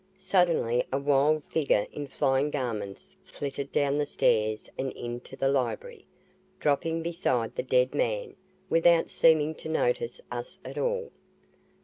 [0.17, 6.07] Suddenly a wild figure in flying garments flitted down the stairs and into the library,
[6.59, 8.35] dropping beside the dead man,
[8.67, 11.11] without seeming to notice us at all.